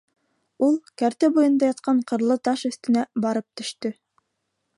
[0.67, 3.95] Ул кәртә буйында ятҡан ҡырлы таш өҫтөнә барып төштө.